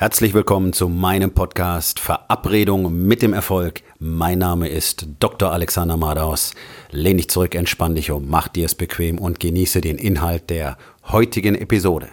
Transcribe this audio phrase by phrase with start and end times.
[0.00, 3.82] Herzlich willkommen zu meinem Podcast Verabredung mit dem Erfolg.
[3.98, 5.50] Mein Name ist Dr.
[5.50, 6.54] Alexander Madaus.
[6.92, 10.78] Lehn dich zurück, entspann dich um, mach dir es bequem und genieße den Inhalt der
[11.08, 12.10] heutigen Episode.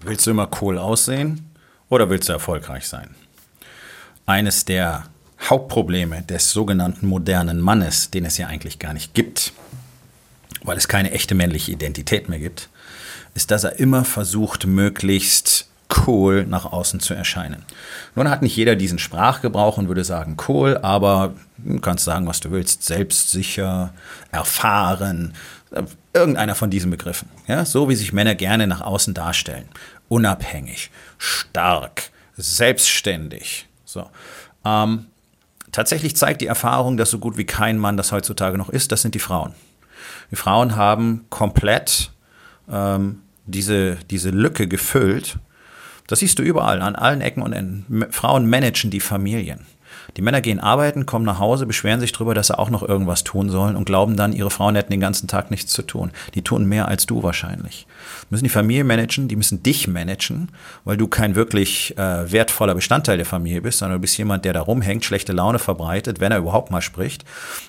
[0.00, 1.48] Willst du immer cool aussehen
[1.88, 3.14] oder willst du erfolgreich sein?
[4.26, 5.04] Eines der
[5.50, 9.52] Hauptprobleme des sogenannten modernen Mannes, den es ja eigentlich gar nicht gibt,
[10.62, 12.68] weil es keine echte männliche Identität mehr gibt,
[13.34, 15.68] ist, dass er immer versucht, möglichst
[16.06, 17.64] cool nach außen zu erscheinen.
[18.14, 22.40] Nun hat nicht jeder diesen Sprachgebrauch und würde sagen cool, aber du kannst sagen, was
[22.40, 23.92] du willst, selbstsicher,
[24.32, 25.34] erfahren,
[26.12, 27.28] irgendeiner von diesen Begriffen.
[27.46, 29.68] Ja, so wie sich Männer gerne nach außen darstellen.
[30.08, 33.66] Unabhängig, stark, selbstständig.
[33.84, 34.08] So.
[34.64, 35.06] Ähm,
[35.74, 39.02] tatsächlich zeigt die Erfahrung, dass so gut wie kein Mann das heutzutage noch ist, das
[39.02, 39.54] sind die Frauen.
[40.30, 42.12] Die Frauen haben komplett
[42.70, 45.36] ähm, diese, diese Lücke gefüllt.
[46.06, 48.06] Das siehst du überall, an allen Ecken und Enden.
[48.10, 49.66] Frauen managen die Familien.
[50.16, 53.24] Die Männer gehen arbeiten, kommen nach Hause, beschweren sich darüber, dass sie auch noch irgendwas
[53.24, 56.10] tun sollen und glauben dann, ihre Frauen hätten den ganzen Tag nichts zu tun.
[56.34, 57.86] Die tun mehr als du wahrscheinlich.
[58.22, 60.48] Die müssen die Familie managen, die müssen dich managen,
[60.84, 64.52] weil du kein wirklich äh, wertvoller Bestandteil der Familie bist, sondern du bist jemand, der
[64.52, 67.24] da rumhängt, schlechte Laune verbreitet, wenn er überhaupt mal spricht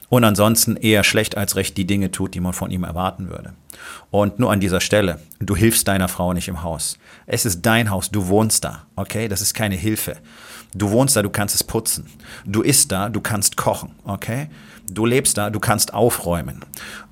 [0.09, 3.53] und ansonsten eher schlecht als recht die Dinge tut, die man von ihm erwarten würde.
[4.12, 6.98] Und nur an dieser Stelle, du hilfst deiner Frau nicht im Haus.
[7.26, 9.28] Es ist dein Haus, du wohnst da, okay?
[9.28, 10.16] Das ist keine Hilfe.
[10.73, 12.08] Du wohnst da, du kannst es putzen.
[12.45, 14.49] Du isst da, du kannst kochen, okay?
[14.89, 16.63] Du lebst da, du kannst aufräumen.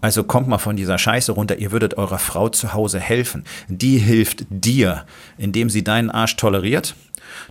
[0.01, 3.45] Also kommt mal von dieser Scheiße runter, ihr würdet eurer Frau zu Hause helfen.
[3.67, 5.05] Die hilft dir,
[5.37, 6.95] indem sie deinen Arsch toleriert,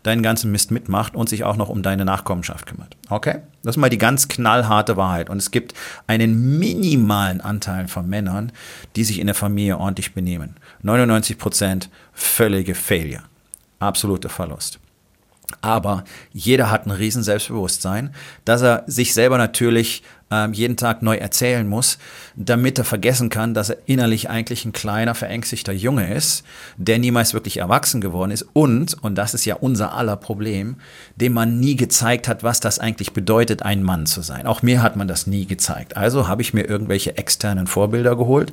[0.03, 2.97] deinen ganzen Mist mitmacht und sich auch noch um deine Nachkommenschaft kümmert.
[3.09, 3.41] Okay?
[3.63, 5.29] Das ist mal die ganz knallharte Wahrheit.
[5.29, 5.75] Und es gibt
[6.07, 8.53] einen minimalen Anteil von Männern,
[8.95, 10.57] die sich in der Familie ordentlich benehmen.
[10.83, 13.23] 99 Prozent völlige Failure.
[13.81, 14.79] Absoluter Verlust.
[15.61, 18.15] Aber jeder hat ein riesen Selbstbewusstsein,
[18.45, 21.99] dass er sich selber natürlich ähm, jeden Tag neu erzählen muss,
[22.35, 26.45] damit er vergessen kann, dass er innerlich eigentlich ein kleiner, verängstigter Junge ist,
[26.77, 30.77] der niemals wirklich erwachsen geworden ist und, und das ist ja unser aller Problem,
[31.17, 34.47] dem man nie gezeigt hat, was das eigentlich bedeutet, ein Mann zu sein.
[34.47, 35.97] Auch mir hat man das nie gezeigt.
[35.97, 38.53] Also habe ich mir irgendwelche externen Vorbilder geholt.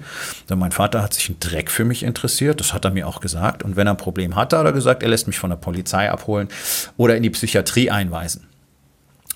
[0.50, 3.22] Denn mein Vater hat sich ein Dreck für mich interessiert, das hat er mir auch
[3.22, 3.64] gesagt.
[3.64, 6.12] Und wenn er ein Problem hatte, hat er gesagt, er lässt mich von der Polizei
[6.12, 6.50] abholen
[6.98, 8.50] oder in die Psychiatrie einweisen.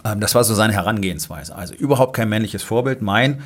[0.03, 1.55] Ähm, das war so seine Herangehensweise.
[1.55, 3.01] Also überhaupt kein männliches Vorbild.
[3.01, 3.41] Mein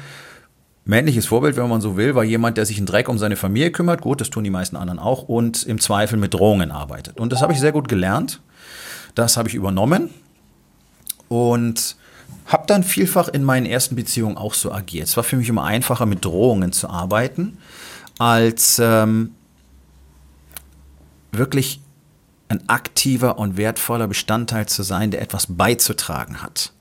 [0.85, 3.71] männliches Vorbild, wenn man so will, war jemand, der sich in Dreck um seine Familie
[3.71, 4.01] kümmert.
[4.01, 5.23] Gut, das tun die meisten anderen auch.
[5.23, 7.19] Und im Zweifel mit Drohungen arbeitet.
[7.19, 8.41] Und das habe ich sehr gut gelernt.
[9.15, 10.09] Das habe ich übernommen.
[11.27, 11.97] Und
[12.45, 15.07] habe dann vielfach in meinen ersten Beziehungen auch so agiert.
[15.07, 17.57] Es war für mich immer einfacher, mit Drohungen zu arbeiten,
[18.19, 19.31] als ähm,
[21.31, 21.81] wirklich
[22.49, 26.71] ein aktiver und wertvoller Bestandteil zu sein, der etwas beizutragen hat.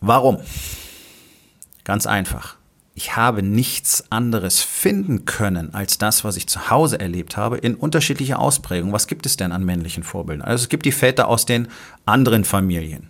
[0.00, 0.38] Warum?
[1.84, 2.56] Ganz einfach.
[2.94, 7.74] Ich habe nichts anderes finden können als das, was ich zu Hause erlebt habe, in
[7.74, 8.92] unterschiedlicher Ausprägung.
[8.92, 10.46] Was gibt es denn an männlichen Vorbildern?
[10.46, 11.68] Also es gibt die Väter aus den
[12.04, 13.08] anderen Familien.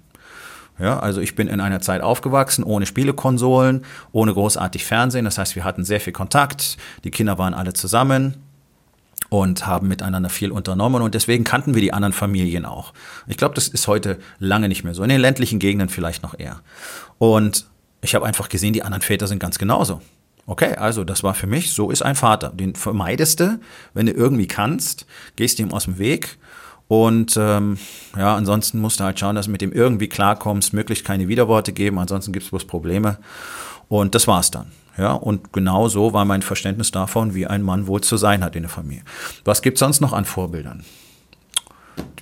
[0.78, 5.24] Ja, also ich bin in einer Zeit aufgewachsen, ohne Spielekonsolen, ohne großartig Fernsehen.
[5.24, 6.76] Das heißt, wir hatten sehr viel Kontakt.
[7.04, 8.36] Die Kinder waren alle zusammen
[9.30, 12.92] und haben miteinander viel unternommen und deswegen kannten wir die anderen Familien auch.
[13.26, 15.02] Ich glaube, das ist heute lange nicht mehr so.
[15.02, 16.60] In den ländlichen Gegenden vielleicht noch eher.
[17.18, 17.66] Und
[18.02, 20.02] ich habe einfach gesehen, die anderen Väter sind ganz genauso.
[20.46, 22.50] Okay, also das war für mich, so ist ein Vater.
[22.50, 23.60] Den vermeidest du,
[23.94, 26.38] wenn du irgendwie kannst, gehst ihm aus dem Weg
[26.88, 27.78] und ähm,
[28.16, 31.72] ja, ansonsten musst du halt schauen, dass du mit dem irgendwie klarkommst, möglichst keine Widerworte
[31.72, 33.18] geben, ansonsten gibt es bloß Probleme.
[33.88, 34.72] Und das war's dann.
[34.96, 38.56] Ja, und genau so war mein Verständnis davon, wie ein Mann wohl zu sein hat
[38.56, 39.04] in der Familie.
[39.44, 40.84] Was gibt es sonst noch an Vorbildern?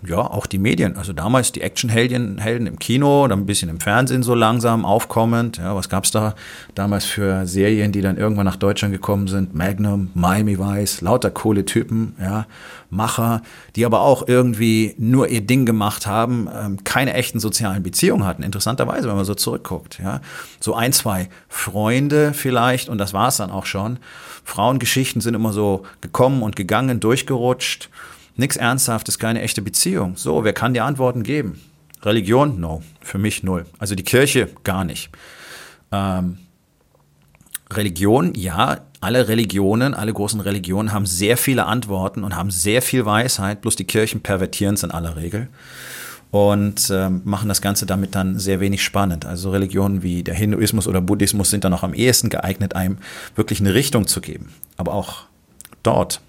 [0.07, 0.97] Ja, auch die Medien.
[0.97, 5.59] Also damals die Actionhelden Helden im Kino, dann ein bisschen im Fernsehen so langsam aufkommend.
[5.59, 6.35] Ja, was gab's da
[6.75, 9.55] damals für Serien, die dann irgendwann nach Deutschland gekommen sind?
[9.55, 12.47] Magnum, Miami Vice, lauter coole Typen, ja,
[12.91, 13.43] Macher,
[13.77, 18.43] die aber auch irgendwie nur ihr Ding gemacht haben, ähm, keine echten sozialen Beziehungen hatten.
[18.43, 19.99] Interessanterweise, wenn man so zurückguckt.
[20.03, 20.21] Ja,
[20.61, 23.99] so ein, zwei Freunde vielleicht und das war's dann auch schon.
[24.45, 27.91] Frauengeschichten sind immer so gekommen und gegangen, durchgerutscht.
[28.39, 30.17] Nichts Ernsthaftes, keine echte Beziehung.
[30.17, 31.61] So, wer kann die Antworten geben?
[32.03, 32.61] Religion?
[32.61, 33.67] No, für mich null.
[33.81, 35.11] Also die Kirche gar nicht.
[35.91, 36.39] Ähm,
[37.73, 43.05] Religion, ja, alle Religionen, alle großen Religionen haben sehr viele Antworten und haben sehr viel
[43.05, 45.49] Weisheit, bloß die Kirchen pervertieren es in aller Regel.
[46.31, 49.25] und äh, machen das Ganze damit dann sehr wenig spannend.
[49.25, 52.99] Also Religionen wie der Hinduismus oder Buddhismus sind dann auch am ehesten geeignet, einem
[53.35, 54.51] wirklich eine Richtung zu geben.
[54.77, 55.25] Aber auch
[55.83, 56.21] dort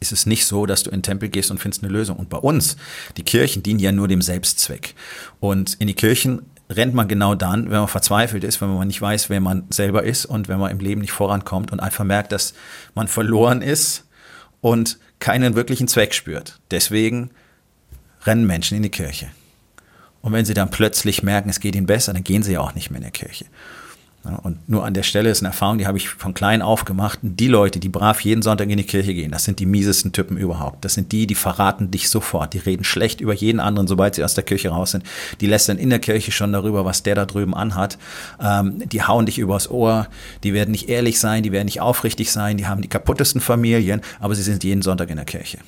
[0.00, 2.16] ist es nicht so, dass du in den Tempel gehst und findest eine Lösung.
[2.16, 2.76] Und bei uns,
[3.16, 4.94] die Kirchen dienen ja nur dem Selbstzweck.
[5.40, 9.00] Und in die Kirchen rennt man genau dann, wenn man verzweifelt ist, wenn man nicht
[9.00, 12.32] weiß, wer man selber ist und wenn man im Leben nicht vorankommt und einfach merkt,
[12.32, 12.54] dass
[12.94, 14.04] man verloren ist
[14.60, 16.60] und keinen wirklichen Zweck spürt.
[16.70, 17.30] Deswegen
[18.24, 19.28] rennen Menschen in die Kirche.
[20.20, 22.74] Und wenn sie dann plötzlich merken, es geht ihnen besser, dann gehen sie ja auch
[22.74, 23.46] nicht mehr in die Kirche.
[24.36, 27.18] Und nur an der Stelle ist eine Erfahrung, die habe ich von klein auf gemacht.
[27.22, 30.36] Die Leute, die brav jeden Sonntag in die Kirche gehen, das sind die miesesten Typen
[30.36, 30.84] überhaupt.
[30.84, 32.54] Das sind die, die verraten dich sofort.
[32.54, 35.04] Die reden schlecht über jeden anderen, sobald sie aus der Kirche raus sind.
[35.40, 37.98] Die lästern in der Kirche schon darüber, was der da drüben anhat.
[38.40, 40.08] Ähm, die hauen dich übers Ohr.
[40.44, 42.56] Die werden nicht ehrlich sein, die werden nicht aufrichtig sein.
[42.56, 45.58] Die haben die kaputtesten Familien, aber sie sind jeden Sonntag in der Kirche.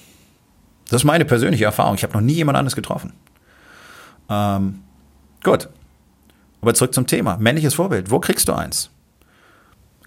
[0.90, 1.94] Das ist meine persönliche Erfahrung.
[1.94, 3.12] Ich habe noch nie jemand anderes getroffen.
[4.28, 4.80] Ähm,
[5.42, 5.68] gut.
[6.60, 7.36] Aber zurück zum Thema.
[7.38, 8.10] Männliches Vorbild.
[8.10, 8.90] Wo kriegst du eins?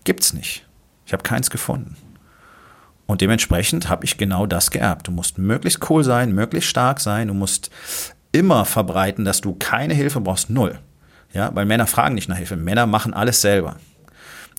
[0.03, 0.67] Gibt's nicht.
[1.05, 1.95] Ich habe keins gefunden.
[3.05, 5.07] Und dementsprechend habe ich genau das geerbt.
[5.07, 7.27] Du musst möglichst cool sein, möglichst stark sein.
[7.27, 7.69] Du musst
[8.31, 10.49] immer verbreiten, dass du keine Hilfe brauchst.
[10.49, 10.79] Null.
[11.33, 12.55] Ja, weil Männer fragen nicht nach Hilfe.
[12.55, 13.77] Männer machen alles selber.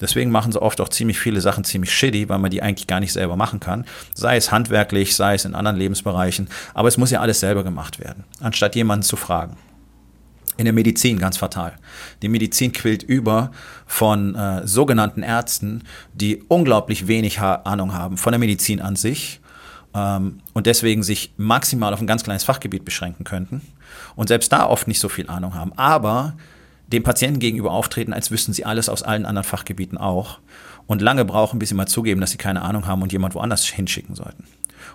[0.01, 3.01] Deswegen machen sie oft auch ziemlich viele Sachen ziemlich shitty, weil man die eigentlich gar
[3.01, 3.85] nicht selber machen kann.
[4.13, 6.49] Sei es handwerklich, sei es in anderen Lebensbereichen.
[6.75, 9.57] Aber es muss ja alles selber gemacht werden, anstatt jemanden zu fragen.
[10.57, 11.75] In der Medizin ganz fatal.
[12.23, 13.51] Die Medizin quillt über
[13.87, 15.83] von äh, sogenannten Ärzten,
[16.15, 19.41] die unglaublich wenig ha Ahnung haben von der Medizin an sich
[19.95, 23.63] ähm, und deswegen sich maximal auf ein ganz kleines Fachgebiet beschränken könnten
[24.15, 25.73] und selbst da oft nicht so viel Ahnung haben.
[25.77, 26.35] Aber
[26.89, 30.39] dem Patienten gegenüber auftreten, als wüssten sie alles aus allen anderen Fachgebieten auch
[30.87, 33.65] und lange brauchen, bis sie mal zugeben, dass sie keine Ahnung haben und jemand woanders
[33.65, 34.45] hinschicken sollten.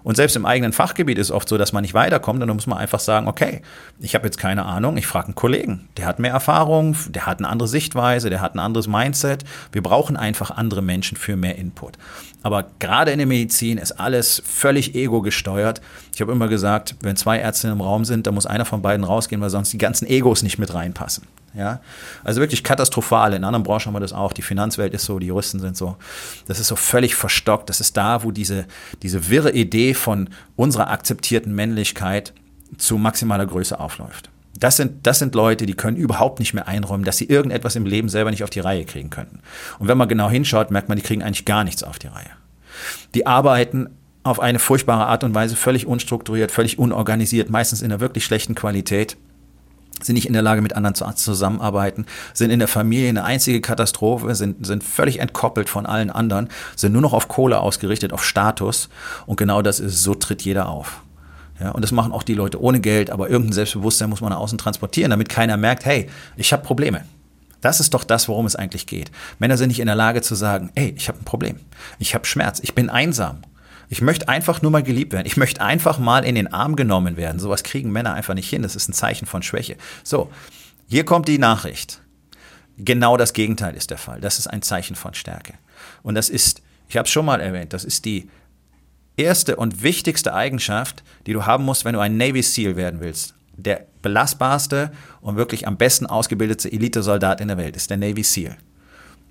[0.03, 2.67] Und selbst im eigenen Fachgebiet ist oft so, dass man nicht weiterkommt und dann muss
[2.67, 3.61] man einfach sagen, okay,
[3.99, 7.39] ich habe jetzt keine Ahnung, ich frage einen Kollegen, der hat mehr Erfahrung, der hat
[7.39, 9.43] eine andere Sichtweise, der hat ein anderes Mindset.
[9.71, 11.97] Wir brauchen einfach andere Menschen für mehr Input.
[12.41, 15.81] Aber gerade in der Medizin ist alles völlig ego gesteuert.
[16.13, 19.03] Ich habe immer gesagt, wenn zwei Ärzte im Raum sind, dann muss einer von beiden
[19.03, 21.27] rausgehen, weil sonst die ganzen Egos nicht mit reinpassen.
[21.55, 21.81] Ja,
[22.23, 23.33] also wirklich katastrophal.
[23.33, 24.33] In anderen Branchen haben wir das auch.
[24.33, 25.97] Die Finanzwelt ist so, die Juristen sind so.
[26.47, 27.69] Das ist so völlig verstockt.
[27.69, 28.65] Das ist da, wo diese,
[29.01, 32.33] diese wirre Idee von unserer akzeptierten Männlichkeit
[32.77, 34.29] zu maximaler Größe aufläuft.
[34.59, 37.85] Das sind, das sind Leute, die können überhaupt nicht mehr einräumen, dass sie irgendetwas im
[37.85, 39.39] Leben selber nicht auf die Reihe kriegen könnten.
[39.79, 42.29] Und wenn man genau hinschaut, merkt man, die kriegen eigentlich gar nichts auf die Reihe.
[43.15, 43.89] Die arbeiten
[44.23, 48.53] auf eine furchtbare Art und Weise, völlig unstrukturiert, völlig unorganisiert, meistens in einer wirklich schlechten
[48.53, 49.17] Qualität
[50.03, 53.61] sind nicht in der Lage, mit anderen zu, zusammenarbeiten, sind in der Familie eine einzige
[53.61, 58.23] Katastrophe, sind, sind völlig entkoppelt von allen anderen, sind nur noch auf Kohle ausgerichtet, auf
[58.23, 58.89] Status.
[59.25, 61.01] Und genau das ist, so tritt jeder auf.
[61.59, 64.39] Ja, und das machen auch die Leute ohne Geld, aber irgendein Selbstbewusstsein muss man nach
[64.39, 67.03] außen transportieren, damit keiner merkt, hey, ich habe Probleme.
[67.61, 69.11] Das ist doch das, worum es eigentlich geht.
[69.39, 71.57] Männer sind nicht in der Lage zu sagen, hey, ich habe ein Problem,
[71.99, 73.41] ich habe Schmerz, ich bin einsam
[73.89, 75.25] ich möchte einfach nur mal geliebt werden.
[75.25, 77.39] Ich möchte einfach mal in den Arm genommen werden.
[77.39, 78.61] Sowas kriegen Männer einfach nicht hin.
[78.61, 79.77] Das ist ein Zeichen von Schwäche.
[80.03, 80.29] So,
[80.87, 82.01] hier kommt die Nachricht.
[82.77, 84.21] Genau das Gegenteil ist der Fall.
[84.21, 85.55] Das ist ein Zeichen von Stärke.
[86.03, 88.29] Und das ist, ich habe es schon mal erwähnt, das ist die
[89.17, 93.33] erste und wichtigste Eigenschaft, die du haben musst, wenn du ein Navy SEAL werden willst.
[93.57, 98.55] Der belastbarste und wirklich am besten ausgebildete Elitesoldat in der Welt ist der Navy SEAL.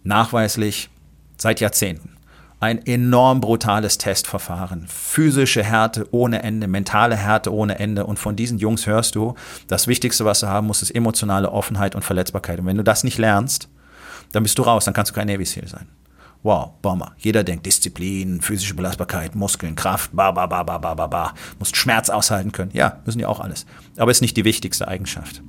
[0.03, 0.91] Nachweislich
[1.39, 2.18] seit Jahrzehnten
[2.61, 4.87] ein enorm brutales Testverfahren.
[4.89, 8.05] Physische Härte ohne Ende, mentale Härte ohne Ende.
[8.07, 9.35] Und von diesen Jungs hörst du,
[9.69, 12.59] das Wichtigste, was du haben musst, ist emotionale Offenheit und Verletzbarkeit.
[12.59, 13.69] Und wenn du das nicht lernst,
[14.33, 15.89] dann bist du raus, dann kannst du kein Navy SEAL sein.
[16.43, 17.15] Wow, Bomber.
[17.19, 21.35] Jeder denkt Disziplin, physische Belastbarkeit, Muskeln, Kraft, ba, ba, ba, ba, ba, ba, ba.
[21.59, 22.71] Musst Schmerz aushalten können.
[22.73, 23.67] Ja, müssen die auch alles.
[23.97, 25.43] Aber ist nicht die wichtigste Eigenschaft.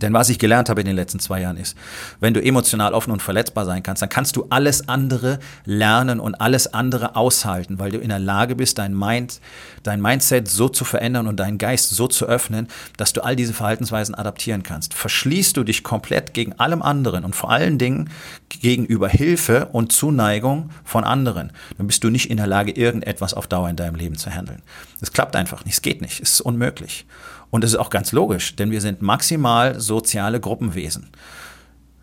[0.00, 1.76] Denn was ich gelernt habe in den letzten zwei Jahren ist,
[2.20, 6.34] wenn du emotional offen und verletzbar sein kannst, dann kannst du alles andere lernen und
[6.36, 9.40] alles andere aushalten, weil du in der Lage bist, dein Mind,
[9.82, 13.52] dein Mindset so zu verändern und deinen Geist so zu öffnen, dass du all diese
[13.52, 14.94] Verhaltensweisen adaptieren kannst.
[14.94, 18.10] Verschließt du dich komplett gegen allem anderen und vor allen Dingen
[18.48, 23.46] gegenüber Hilfe und Zuneigung von anderen, dann bist du nicht in der Lage, irgendetwas auf
[23.46, 24.62] Dauer in deinem Leben zu handeln.
[25.00, 27.06] Das klappt einfach nicht, es geht nicht, es ist unmöglich.
[27.50, 31.10] Und das ist auch ganz logisch, denn wir sind maximal soziale Gruppenwesen.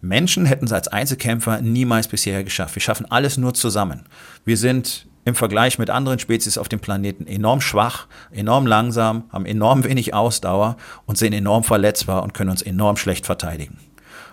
[0.01, 2.75] Menschen hätten es als Einzelkämpfer niemals bisher geschafft.
[2.75, 4.03] Wir schaffen alles nur zusammen.
[4.45, 9.45] Wir sind im Vergleich mit anderen Spezies auf dem Planeten enorm schwach, enorm langsam, haben
[9.45, 13.77] enorm wenig Ausdauer und sind enorm verletzbar und können uns enorm schlecht verteidigen.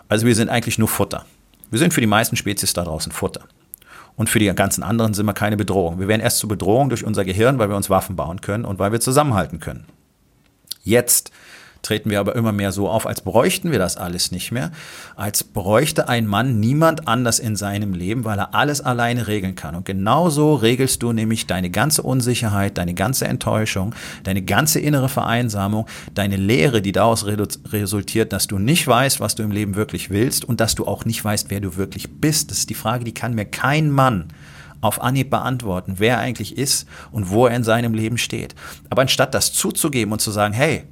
[0.09, 1.25] Also wir sind eigentlich nur Futter.
[1.71, 3.43] Wir sind für die meisten Spezies da draußen Futter.
[4.17, 5.99] Und für die ganzen anderen sind wir keine Bedrohung.
[5.99, 8.79] Wir werden erst zur Bedrohung durch unser Gehirn, weil wir uns Waffen bauen können und
[8.79, 9.87] weil wir zusammenhalten können.
[10.85, 11.33] Jetzt
[11.85, 14.73] treten wir aber immer mehr so auf, als bräuchten wir das alles nicht mehr,
[15.17, 19.75] als bräuchte ein Mann niemand anders in seinem Leben, weil er alles alleine regeln kann.
[19.75, 25.87] Und genauso regelst du nämlich deine ganze Unsicherheit, deine ganze Enttäuschung, deine ganze innere Vereinsamung,
[26.15, 30.45] deine Lehre, die daraus resultiert, dass du nicht weißt, was du im Leben wirklich willst
[30.45, 32.51] und dass du auch nicht weißt, wer du wirklich bist.
[32.51, 34.29] Das ist die Frage, die kann mir kein Mann
[34.85, 38.55] auf Anhieb beantworten, wer er eigentlich ist und wo er in seinem Leben steht.
[38.91, 40.85] Aber anstatt das zuzugeben und zu sagen, hey,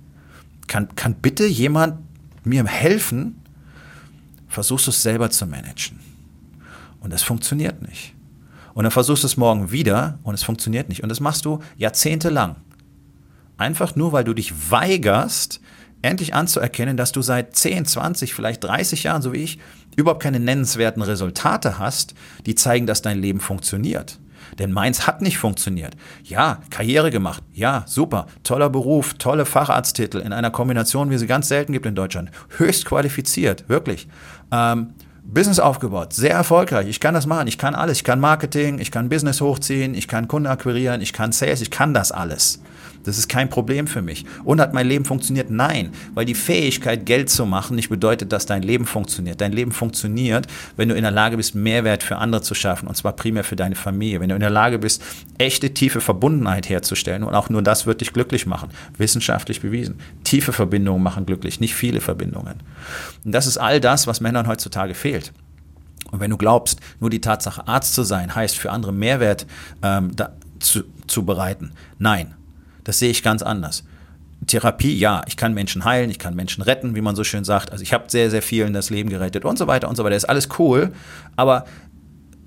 [0.67, 1.99] kann, kann bitte jemand
[2.43, 3.43] mir helfen?
[4.49, 6.01] Versuchst du es selber zu managen.
[7.01, 8.15] Und es funktioniert nicht.
[8.73, 11.03] Und dann versuchst du es morgen wieder und es funktioniert nicht.
[11.03, 12.57] Und das machst du jahrzehntelang.
[13.59, 15.61] Einfach nur, weil du dich weigerst,
[16.01, 19.59] endlich anzuerkennen, dass du seit 10, 20, vielleicht 30 Jahren, so wie ich,
[19.97, 22.15] überhaupt keine nennenswerten Resultate hast,
[22.47, 24.19] die zeigen, dass dein Leben funktioniert.
[24.59, 25.97] Denn meins hat nicht funktioniert.
[26.25, 27.43] Ja, Karriere gemacht.
[27.53, 28.27] Ja, super.
[28.43, 32.31] Toller Beruf, tolle Facharzttitel in einer Kombination, wie sie ganz selten gibt in Deutschland.
[32.59, 34.09] Höchst qualifiziert, wirklich.
[34.51, 34.95] Ähm,
[35.25, 36.89] Business aufgebaut, sehr erfolgreich.
[36.89, 37.47] Ich kann das machen.
[37.47, 37.99] Ich kann alles.
[37.99, 41.71] Ich kann Marketing, ich kann Business hochziehen, ich kann Kunden akquirieren, ich kann Sales, ich
[41.71, 42.61] kann das alles.
[43.05, 44.25] Das ist kein Problem für mich.
[44.45, 45.51] Und hat mein Leben funktioniert?
[45.51, 49.41] Nein, weil die Fähigkeit, Geld zu machen, nicht bedeutet, dass dein Leben funktioniert.
[49.41, 52.97] Dein Leben funktioniert, wenn du in der Lage bist, Mehrwert für andere zu schaffen, und
[52.97, 54.21] zwar primär für deine Familie.
[54.21, 55.03] Wenn du in der Lage bist,
[55.39, 58.71] echte tiefe Verbundenheit herzustellen, und auch nur das wird dich glücklich machen.
[58.97, 59.97] Wissenschaftlich bewiesen.
[60.25, 62.61] Tiefe Verbindungen machen glücklich, nicht viele Verbindungen.
[63.25, 65.33] Und das ist all das, was Männern heutzutage fehlt.
[66.11, 69.47] Und wenn du glaubst, nur die Tatsache, Arzt zu sein, heißt für andere Mehrwert
[69.83, 72.35] ähm, da, zu, zu bereiten, nein,
[72.85, 73.85] das sehe ich ganz anders.
[74.47, 77.71] Therapie, ja, ich kann Menschen heilen, ich kann Menschen retten, wie man so schön sagt.
[77.71, 80.15] Also ich habe sehr, sehr vielen das Leben gerettet und so weiter und so weiter.
[80.15, 80.93] Das ist alles cool,
[81.37, 81.65] aber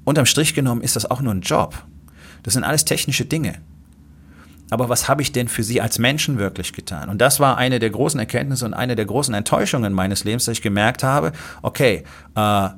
[0.03, 1.75] unterm Strich genommen ist das auch nur ein Job.
[2.43, 3.55] Das sind alles technische Dinge.
[4.71, 7.09] Aber was habe ich denn für sie als Menschen wirklich getan?
[7.09, 10.57] Und das war eine der großen Erkenntnisse und eine der großen Enttäuschungen meines Lebens, dass
[10.57, 12.03] ich gemerkt habe, okay,
[12.35, 12.69] äh,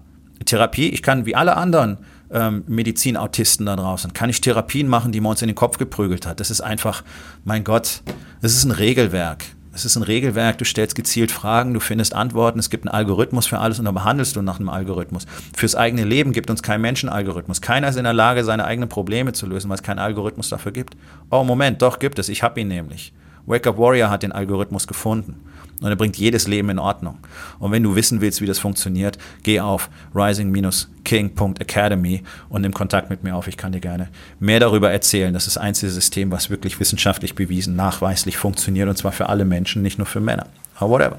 [0.46, 1.98] Therapie, ich kann wie alle anderen
[2.32, 4.14] ähm, Medizinautisten da draußen?
[4.14, 6.40] Kann ich Therapien machen, die man uns in den Kopf geprügelt hat?
[6.40, 7.04] Das ist einfach,
[7.44, 8.02] mein Gott,
[8.42, 9.44] das ist ein Regelwerk.
[9.74, 13.46] Es ist ein Regelwerk, du stellst gezielt Fragen, du findest Antworten, es gibt einen Algorithmus
[13.46, 15.28] für alles und dann behandelst du nach einem Algorithmus.
[15.56, 17.62] Fürs eigene Leben gibt uns kein Menschenalgorithmus.
[17.62, 20.72] Keiner ist in der Lage, seine eigenen Probleme zu lösen, weil es keinen Algorithmus dafür
[20.72, 20.98] gibt.
[21.30, 23.14] Oh, Moment, doch gibt es, ich habe ihn nämlich.
[23.46, 25.36] Wake Up Warrior hat den Algorithmus gefunden.
[25.80, 27.20] Und er bringt jedes Leben in Ordnung.
[27.60, 33.24] Und wenn du wissen willst, wie das funktioniert, geh auf rising-king.academy und nimm Kontakt mit
[33.24, 33.48] mir auf.
[33.48, 35.32] Ich kann dir gerne mehr darüber erzählen.
[35.34, 38.90] Das ist das einzige System, was wirklich wissenschaftlich bewiesen, nachweislich funktioniert.
[38.90, 40.48] Und zwar für alle Menschen, nicht nur für Männer.
[40.76, 41.18] Aber whatever.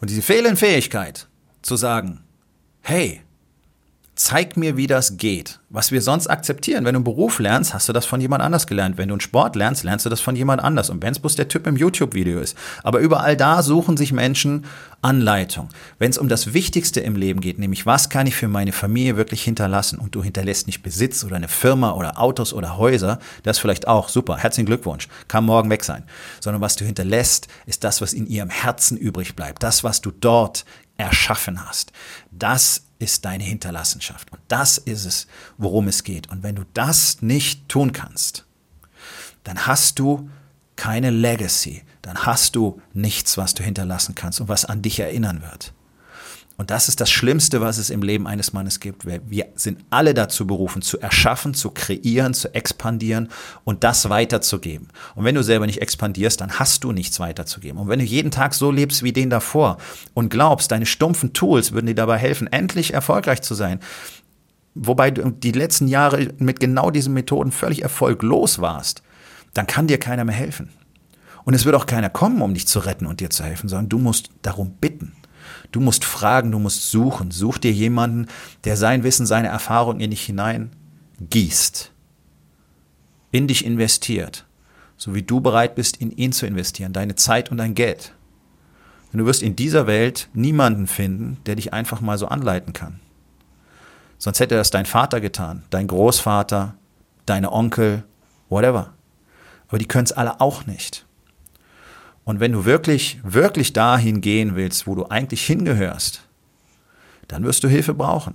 [0.00, 1.28] Und diese fehlende Fähigkeit
[1.62, 2.24] zu sagen,
[2.82, 3.20] hey,
[4.16, 5.60] zeig mir, wie das geht.
[5.68, 6.84] Was wir sonst akzeptieren.
[6.84, 8.96] Wenn du einen Beruf lernst, hast du das von jemand anders gelernt.
[8.96, 10.88] Wenn du einen Sport lernst, lernst du das von jemand anders.
[10.88, 12.56] Und wenn es bloß der Typ im YouTube-Video ist.
[12.82, 14.64] Aber überall da suchen sich Menschen
[15.02, 15.68] Anleitung.
[15.98, 19.18] Wenn es um das Wichtigste im Leben geht, nämlich was kann ich für meine Familie
[19.18, 19.98] wirklich hinterlassen?
[19.98, 24.08] Und du hinterlässt nicht Besitz oder eine Firma oder Autos oder Häuser, das vielleicht auch
[24.08, 24.38] super.
[24.38, 25.08] Herzlichen Glückwunsch.
[25.28, 26.04] Kann morgen weg sein.
[26.40, 29.62] Sondern was du hinterlässt, ist das, was in ihrem Herzen übrig bleibt.
[29.62, 30.64] Das, was du dort
[30.96, 31.92] erschaffen hast.
[32.30, 34.32] Das ist deine Hinterlassenschaft.
[34.32, 35.26] Und das ist es,
[35.58, 36.30] worum es geht.
[36.30, 38.46] Und wenn du das nicht tun kannst,
[39.44, 40.30] dann hast du
[40.76, 41.82] keine Legacy.
[42.02, 45.72] Dann hast du nichts, was du hinterlassen kannst und was an dich erinnern wird.
[46.56, 49.04] Und das ist das Schlimmste, was es im Leben eines Mannes gibt.
[49.04, 53.28] Wir sind alle dazu berufen, zu erschaffen, zu kreieren, zu expandieren
[53.64, 54.88] und das weiterzugeben.
[55.14, 57.78] Und wenn du selber nicht expandierst, dann hast du nichts weiterzugeben.
[57.78, 59.76] Und wenn du jeden Tag so lebst wie den davor
[60.14, 63.80] und glaubst, deine stumpfen Tools würden dir dabei helfen, endlich erfolgreich zu sein,
[64.74, 69.02] wobei du die letzten Jahre mit genau diesen Methoden völlig erfolglos warst,
[69.52, 70.70] dann kann dir keiner mehr helfen.
[71.44, 73.88] Und es wird auch keiner kommen, um dich zu retten und dir zu helfen, sondern
[73.88, 75.12] du musst darum bitten.
[75.72, 77.30] Du musst fragen, du musst suchen.
[77.30, 78.26] Such dir jemanden,
[78.64, 80.70] der sein Wissen, seine Erfahrung in dich hinein
[81.20, 81.92] gießt,
[83.32, 84.44] in dich investiert,
[84.96, 88.12] so wie du bereit bist, in ihn zu investieren, deine Zeit und dein Geld.
[89.12, 93.00] Denn du wirst in dieser Welt niemanden finden, der dich einfach mal so anleiten kann.
[94.18, 96.74] Sonst hätte das dein Vater getan, dein Großvater,
[97.24, 98.04] deine Onkel,
[98.48, 98.94] whatever.
[99.68, 101.05] Aber die können es alle auch nicht.
[102.26, 106.22] Und wenn du wirklich, wirklich dahin gehen willst, wo du eigentlich hingehörst,
[107.28, 108.34] dann wirst du Hilfe brauchen.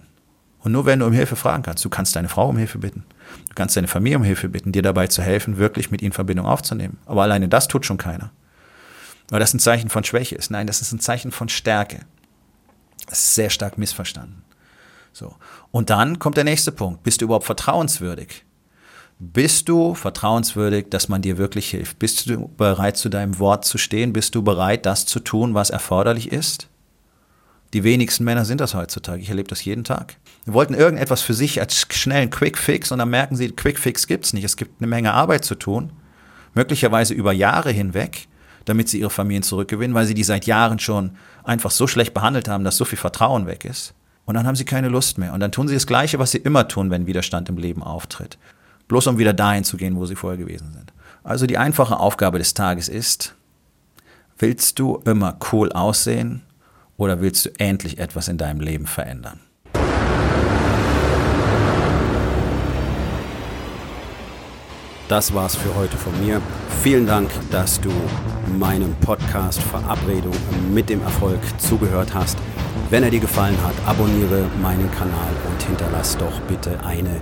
[0.60, 3.04] Und nur wenn du um Hilfe fragen kannst, du kannst deine Frau um Hilfe bitten,
[3.50, 6.46] du kannst deine Familie um Hilfe bitten, dir dabei zu helfen, wirklich mit ihnen Verbindung
[6.46, 7.00] aufzunehmen.
[7.06, 8.32] Aber alleine das tut schon keiner.
[9.30, 10.52] Weil das ein Zeichen von Schwäche ist.
[10.52, 12.00] Nein, das ist ein Zeichen von Stärke.
[13.08, 14.44] Das ist sehr stark missverstanden.
[15.12, 15.36] So.
[15.72, 17.04] Und dann kommt der nächste Punkt.
[17.04, 18.46] Bist du überhaupt vertrauenswürdig?
[19.24, 22.00] Bist du vertrauenswürdig, dass man dir wirklich hilft?
[22.00, 24.14] Bist du bereit, zu deinem Wort zu stehen?
[24.14, 26.70] Bist du bereit, das zu tun, was erforderlich ist?
[27.74, 29.22] Die wenigsten Männer sind das heutzutage.
[29.22, 30.16] Ich erlebe das jeden Tag.
[30.48, 34.34] Sie wollten irgendetwas für sich als schnellen Quick-Fix und dann merken sie, Quick-Fix gibt es
[34.34, 34.44] nicht.
[34.44, 35.92] Es gibt eine Menge Arbeit zu tun,
[36.56, 38.28] möglicherweise über Jahre hinweg,
[38.66, 41.12] damit sie ihre Familien zurückgewinnen, weil sie die seit Jahren schon
[41.44, 43.94] einfach so schlecht behandelt haben, dass so viel Vertrauen weg ist.
[44.26, 45.32] Und dann haben sie keine Lust mehr.
[45.34, 48.40] Und dann tun sie das Gleiche, was sie immer tun, wenn Widerstand im Leben auftritt
[48.92, 50.92] bloß um wieder dahin zu gehen, wo sie vorher gewesen sind.
[51.24, 53.36] Also die einfache Aufgabe des Tages ist,
[54.38, 56.42] willst du immer cool aussehen
[56.98, 59.40] oder willst du endlich etwas in deinem Leben verändern?
[65.08, 66.42] Das war's für heute von mir.
[66.84, 67.92] Vielen Dank, dass du
[68.60, 70.36] meinem Podcast Verabredung
[70.74, 72.38] mit dem Erfolg zugehört hast.
[72.90, 77.22] Wenn er dir gefallen hat, abonniere meinen Kanal und hinterlass doch bitte eine